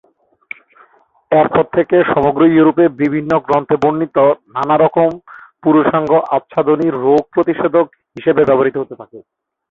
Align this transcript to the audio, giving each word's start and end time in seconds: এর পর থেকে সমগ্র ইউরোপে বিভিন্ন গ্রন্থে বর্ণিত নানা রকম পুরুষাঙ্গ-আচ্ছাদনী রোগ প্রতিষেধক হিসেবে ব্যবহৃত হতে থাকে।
এর 1.31 1.47
পর 1.49 1.65
থেকে 1.75 1.97
সমগ্র 2.05 2.41
ইউরোপে 2.47 2.85
বিভিন্ন 3.01 3.31
গ্রন্থে 3.45 3.75
বর্ণিত 3.77 4.17
নানা 4.49 4.75
রকম 4.77 5.09
পুরুষাঙ্গ-আচ্ছাদনী 5.63 6.87
রোগ 6.97 7.21
প্রতিষেধক 7.33 7.85
হিসেবে 8.15 8.41
ব্যবহৃত 8.49 8.75
হতে 8.79 8.95
থাকে। 9.01 9.19